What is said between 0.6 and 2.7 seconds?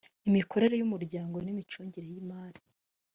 y umuryango n imicungire y imari